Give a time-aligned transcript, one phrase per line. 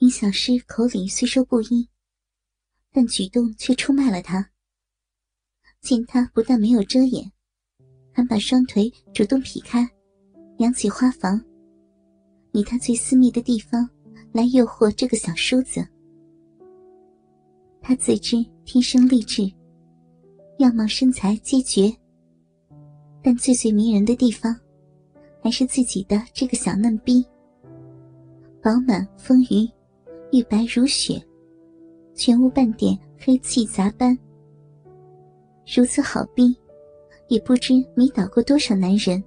[0.00, 1.86] 林小诗口里虽说不一，
[2.90, 4.50] 但举动却出卖了他。
[5.82, 7.30] 见他不但没有遮掩，
[8.10, 9.86] 还把双腿主动劈开，
[10.56, 11.38] 扬起花房，
[12.52, 13.86] 以他最私密的地方
[14.32, 15.86] 来诱惑这个小叔子。
[17.82, 19.52] 他自知天生丽质，
[20.60, 21.94] 样貌身材皆绝，
[23.22, 24.58] 但最最迷人的地方，
[25.42, 27.22] 还是自己的这个小嫩逼。
[28.62, 29.70] 饱满丰腴，
[30.32, 31.20] 玉白如雪，
[32.14, 34.16] 全无半点黑气杂斑。
[35.66, 36.56] 如此好逼，
[37.28, 39.22] 也不知迷倒过多少男人。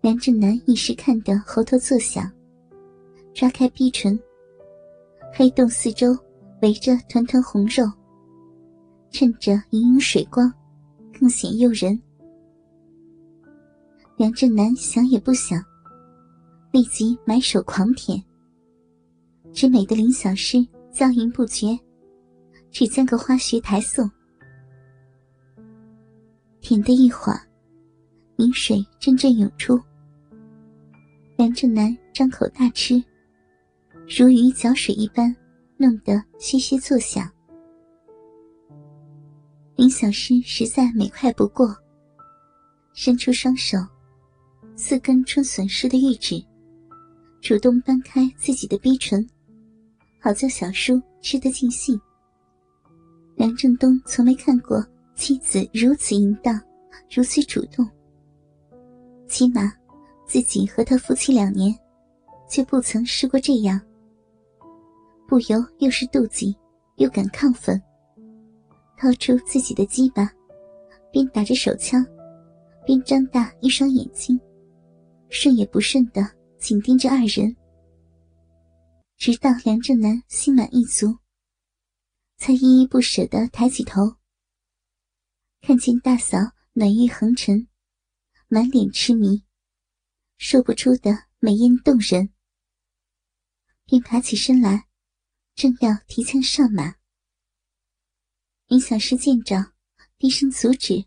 [0.00, 2.30] 梁振南一时看得喉头作响，
[3.32, 4.18] 抓开逼唇，
[5.32, 6.16] 黑洞四周
[6.62, 7.84] 围着团团红肉，
[9.10, 10.52] 衬着盈盈水光，
[11.18, 12.00] 更显诱人。
[14.16, 15.60] 梁振南想也不想。
[16.70, 18.20] 立即埋手狂舔，
[19.54, 21.78] 只美的林小诗娇吟不绝，
[22.72, 24.10] 只将个花穴抬送。
[26.60, 27.40] 舔的一会儿，
[28.38, 29.80] 饮水阵阵涌出。
[31.36, 33.00] 梁正南张口大吃，
[34.18, 35.34] 如鱼搅水一般，
[35.76, 37.30] 弄得嘘嘘作响。
[39.76, 41.72] 林小诗实在美快不过，
[42.92, 43.78] 伸出双手，
[44.74, 46.44] 四根春笋似的玉指。
[47.40, 49.24] 主动搬开自己的逼唇，
[50.24, 52.00] 好叫小叔吃得尽兴。
[53.36, 54.82] 梁振东从没看过
[55.14, 56.58] 妻子如此淫荡，
[57.14, 57.86] 如此主动。
[59.28, 59.70] 起码
[60.26, 61.78] 自己和他夫妻两年，
[62.48, 63.78] 却不曾试过这样。
[65.28, 66.56] 不由又是妒忌，
[66.96, 67.78] 又感亢奋。
[68.96, 70.32] 掏出自己的鸡巴，
[71.12, 72.02] 边打着手枪，
[72.86, 74.40] 边张大一双眼睛，
[75.28, 76.26] 顺也不顺的。
[76.56, 77.54] 紧盯着二人，
[79.24, 81.18] 直到梁正南心满意足，
[82.36, 84.18] 才依依不舍地抬起头，
[85.62, 86.36] 看见大嫂
[86.74, 87.66] 暖玉横陈，
[88.48, 89.46] 满脸痴迷，
[90.36, 92.34] 说不出的美艳动人，
[93.86, 94.88] 便爬起身来，
[95.54, 96.96] 正要提枪上马。
[98.66, 99.72] 林小诗见状，
[100.18, 101.06] 低声阻止：“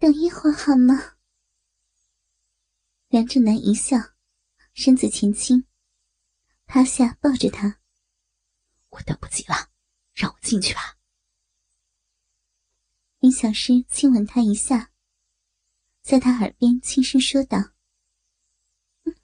[0.00, 1.18] 等一会儿好吗？”
[3.10, 3.96] 梁正南一笑，
[4.74, 5.67] 身子前倾，
[6.68, 7.80] 趴下抱着他。
[8.90, 9.70] 我等不及了，
[10.12, 10.98] 让我进去吧。
[13.20, 14.92] 林小诗亲吻他一下，
[16.02, 17.58] 在他耳边轻声说道
[19.04, 19.16] ：“嗯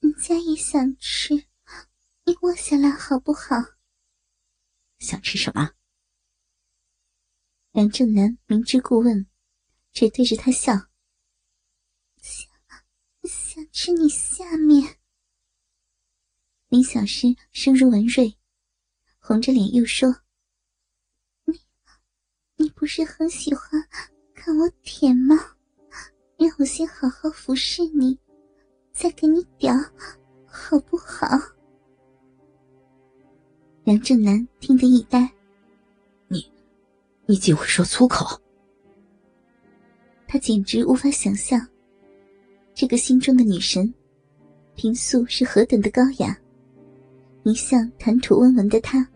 [0.00, 1.34] 人家也想吃，
[2.24, 3.56] 你卧下来好不好？”
[4.98, 5.70] 想吃什么？
[7.70, 9.30] 梁正南明知故问，
[9.92, 10.72] 只对着他笑。
[12.20, 12.50] 想
[13.22, 14.95] 想吃你下面，
[16.68, 18.36] 林小诗声如文瑞，
[19.20, 20.12] 红着脸又说
[21.46, 21.54] ：“你，
[22.56, 23.80] 你不是很喜欢
[24.34, 25.36] 看我舔吗？
[26.36, 28.18] 让我先好好服侍你，
[28.92, 29.72] 再给你屌，
[30.44, 31.28] 好不好？”
[33.84, 35.20] 梁正南听得一呆
[36.26, 36.52] ：“你，
[37.26, 38.26] 你竟会说粗口？”
[40.26, 41.64] 他简直无法想象。
[42.74, 43.94] 这个心中的女神，
[44.74, 46.36] 平素是何等的高雅，
[47.46, 49.08] 一向谈吐温文的他，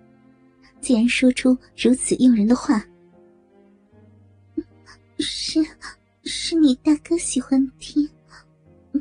[0.81, 2.81] 竟然说出如此诱人的话。
[5.19, 5.61] 是，
[6.23, 8.09] 是你大哥喜欢听，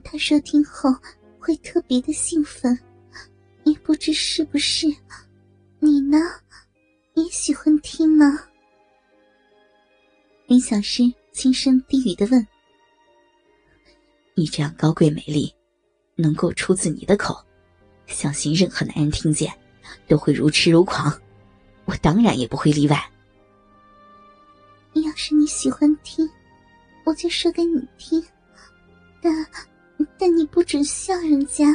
[0.03, 0.89] 他说听后
[1.37, 2.75] 会特别的兴奋，
[3.65, 4.87] 也不知是不是，
[5.77, 6.17] 你呢，
[7.13, 8.25] 也喜欢听吗？
[10.47, 12.47] 林小诗轻声低语的问。
[14.33, 15.53] 你这样高贵美丽，
[16.15, 17.45] 能够出自你的口，
[18.09, 19.53] 相信任何男人听见，
[20.07, 21.13] 都会如痴如狂。
[21.85, 23.09] 我当然也不会例外。
[24.93, 26.29] 要是你喜欢听，
[27.05, 28.21] 我就说给你听。
[29.21, 29.45] 但
[30.17, 31.65] 但你不准笑人家，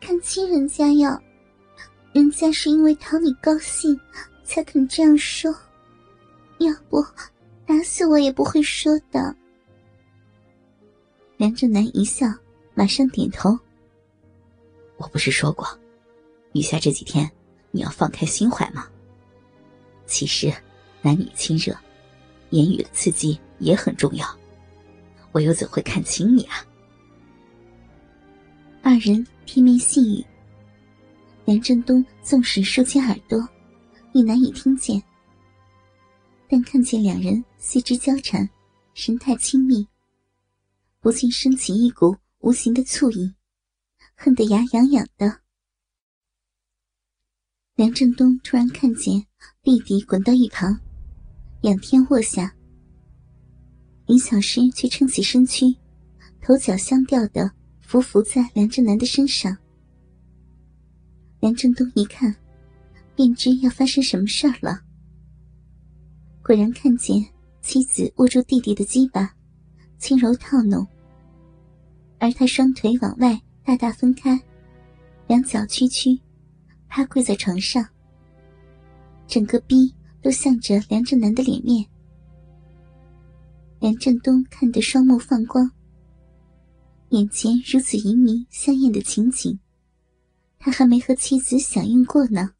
[0.00, 1.16] 看清人家哟。
[2.12, 3.98] 人家是因为讨你高兴，
[4.44, 5.54] 才肯这样说。
[6.58, 7.04] 要不，
[7.66, 9.34] 打死我也不会说的。
[11.36, 12.26] 梁正南一笑，
[12.74, 13.56] 马上点头。
[14.98, 15.66] 我不是说过，
[16.52, 17.30] 余下这几天
[17.70, 18.86] 你要放开心怀吗？
[20.06, 20.52] 其实，
[21.00, 21.76] 男女亲热，
[22.50, 24.26] 言语的刺激也很重要。
[25.32, 26.64] 我又怎会看轻你啊？
[28.82, 30.24] 二人贴面细语，
[31.44, 33.48] 梁振东纵使竖起耳朵，
[34.12, 35.00] 也难以听见。
[36.48, 38.48] 但看见两人四肢交缠，
[38.94, 39.86] 神态亲密。
[41.00, 43.32] 不禁升起一股无形的醋意，
[44.20, 45.42] 恨得牙痒痒的。
[47.76, 49.24] 梁振东突然看见
[49.62, 50.76] 弟弟滚到一旁，
[51.60, 52.52] 仰天卧下，
[54.06, 55.66] 林小诗却撑起身躯，
[56.42, 57.48] 头脚相吊的
[57.80, 59.56] 伏伏在梁振南的身上。
[61.38, 62.34] 梁振东一看，
[63.14, 64.80] 便知要发生什么事儿了。
[66.42, 67.24] 果然看见
[67.60, 69.32] 妻子握住弟弟的鸡巴，
[69.96, 70.84] 轻柔套弄，
[72.18, 74.30] 而他双腿往外大大分开，
[75.26, 76.18] 两脚屈曲。
[76.88, 77.86] 趴跪在床上，
[79.26, 81.86] 整个逼都向着梁振南的脸面。
[83.78, 85.70] 梁振东看得双目放光，
[87.10, 89.60] 眼前如此淫靡香艳的情景，
[90.58, 92.54] 他还没和妻子享用过呢。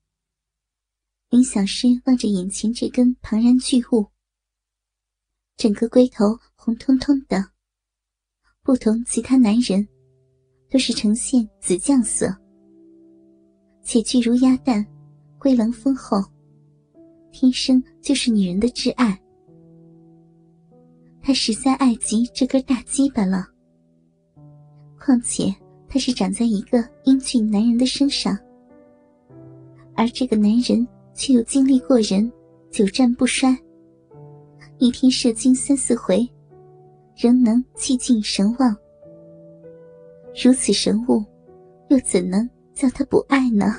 [1.31, 4.09] 林小诗望着眼前这根庞然巨物，
[5.57, 7.53] 整个龟头红彤彤的，
[8.63, 9.89] 不同其他男人，
[10.71, 12.35] 都是呈现紫酱色。
[13.83, 14.85] 且巨如鸭蛋，
[15.39, 16.23] 龟棱丰厚，
[17.31, 19.19] 天生就是女人的挚爱。
[21.23, 23.47] 他实在爱极这根大鸡巴了。
[24.99, 25.55] 况且
[25.89, 28.39] 他是长在一个英俊男人的身上，
[29.95, 32.31] 而这个男人却又精力过人，
[32.71, 33.57] 久战不衰，
[34.79, 36.29] 一天射精三四回，
[37.17, 38.77] 仍能气尽神旺。
[40.41, 41.25] 如此神物，
[41.89, 42.49] 又怎能？
[42.73, 43.75] 叫他不爱呢？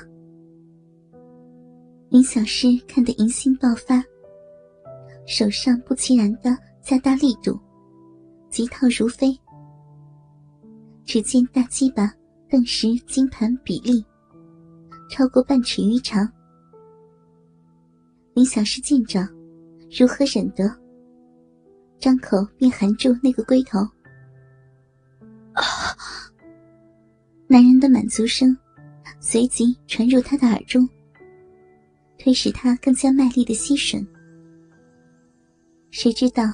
[2.10, 4.04] 林小诗看得淫心爆发，
[5.26, 7.58] 手上不其然的加大力度，
[8.50, 9.34] 急套如飞。
[11.06, 12.12] 只见大鸡巴
[12.50, 14.04] 顿时金盘比例，
[15.08, 16.30] 超过半尺余长。
[18.34, 19.26] 林小诗见状，
[19.98, 20.70] 如何忍得？
[21.98, 23.78] 张口便含住那个龟头。
[25.54, 25.64] 啊！
[27.52, 28.56] 男人的满足声。
[29.18, 30.88] 随即传入他的耳中，
[32.16, 34.06] 推使他更加卖力的吸吮。
[35.90, 36.44] 谁知道，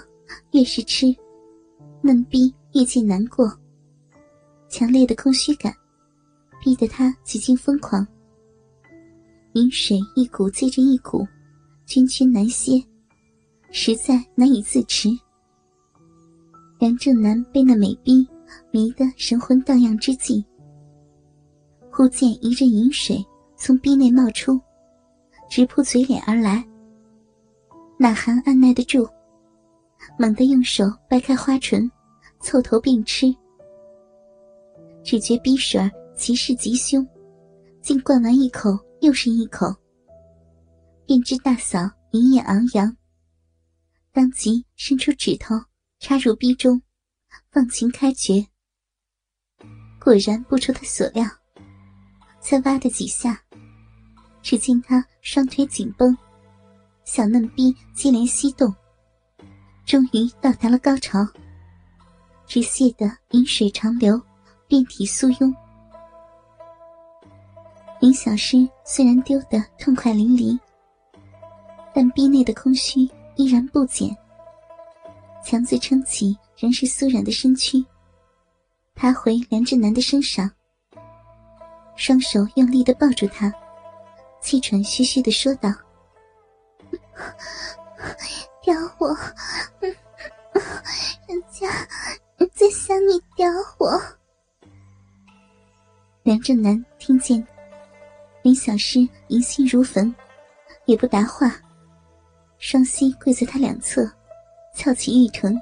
[0.53, 1.15] 越是吃，
[2.01, 3.47] 嫩逼越见难过。
[4.71, 5.71] 强烈的空虚感，
[6.65, 8.05] 逼得他几近疯狂。
[9.53, 11.29] 饮水一股接着一股，
[11.85, 12.83] 君君难歇，
[13.71, 15.11] 实在难以自持。
[16.79, 18.27] 梁正南被那美逼
[18.71, 20.43] 迷得神魂荡漾之际。
[21.97, 23.25] 忽见一阵饮水
[23.57, 24.61] 从壁内冒出，
[25.49, 26.63] 直扑嘴脸而来。
[27.97, 29.09] 哪含按耐得住，
[30.19, 31.91] 猛地用手掰开花唇，
[32.39, 33.35] 凑头并吃。
[35.03, 37.03] 只觉逼水儿其势极凶，
[37.81, 39.75] 竟灌完一口又是一口。
[41.07, 41.79] 便知大嫂
[42.11, 42.95] 淫眼昂扬，
[44.13, 45.55] 当即伸出指头
[45.99, 46.83] 插入逼中，
[47.51, 48.47] 放情开绝。
[49.99, 51.25] 果然不出他所料。
[52.49, 53.43] 再挖的几下，
[54.41, 56.17] 只见他双腿紧绷，
[57.05, 58.73] 小嫩逼接连吸动，
[59.85, 61.27] 终于到达了高潮。
[62.47, 64.23] 只泄得饮水长流，
[64.69, 65.53] 遍体酥拥。
[67.99, 70.57] 林小诗虽然丢得痛快淋漓，
[71.93, 74.17] 但逼内的空虚依然不减，
[75.45, 77.85] 强自撑起仍是酥软的身躯，
[78.95, 80.49] 爬回梁志南的身上。
[81.97, 83.53] 双手用力的抱住他，
[84.41, 85.73] 气喘吁吁的说道
[88.63, 89.09] ：“叼我，
[91.27, 91.69] 人家
[92.53, 93.47] 在向你叼
[93.79, 94.01] 我。”
[96.23, 97.45] 梁正南听见
[98.43, 100.15] 林小诗疑心如焚，
[100.85, 101.51] 也不答话，
[102.59, 104.09] 双膝跪在他两侧，
[104.75, 105.61] 翘起玉臀，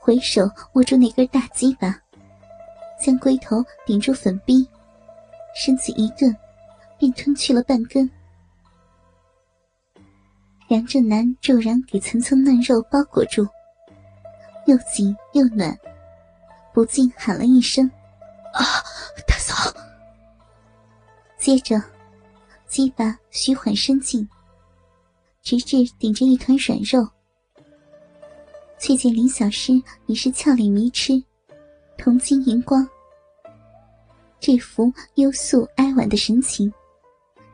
[0.00, 1.94] 回手握住那根大鸡巴，
[3.00, 4.68] 将龟头顶住粉壁。
[5.60, 6.32] 身子一顿，
[7.00, 8.08] 便吞去了半根。
[10.68, 13.44] 梁振南骤然给层层嫩肉包裹住，
[14.66, 15.76] 又紧又暖，
[16.72, 17.90] 不禁喊了一声
[18.54, 18.62] ：“啊，
[19.26, 19.74] 大嫂！”
[21.36, 21.82] 接着，
[22.68, 24.28] 鸡巴徐缓伸进，
[25.42, 27.04] 直至顶着一团软肉，
[28.78, 29.72] 却见林小诗
[30.06, 31.20] 已是俏脸迷痴，
[31.96, 32.88] 铜金银光。
[34.40, 36.72] 这幅幽肃哀婉的神情，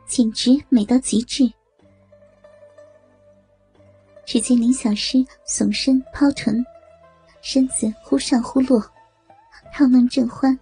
[0.05, 1.51] 简直美到极致。
[4.25, 6.63] 只见林小诗耸身抛臀，
[7.41, 8.81] 身子忽上忽落，
[9.73, 10.57] 套弄正欢。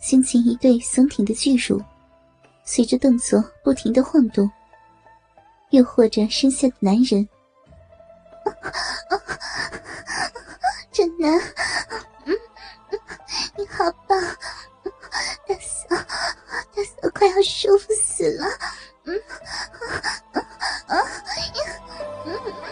[0.00, 1.82] 胸前一对耸挺的巨乳，
[2.64, 4.50] 随着动作不停的晃动，
[5.70, 7.28] 诱惑着身下的男人。
[10.90, 11.38] 真难，
[13.56, 14.18] 你好棒！
[17.20, 18.46] 快要舒服死了。
[19.04, 20.40] 嗯，啊
[20.88, 20.96] 啊啊！
[22.24, 22.69] 嗯嗯。